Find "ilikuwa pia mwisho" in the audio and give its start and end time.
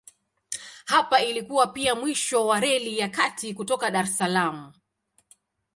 1.23-2.47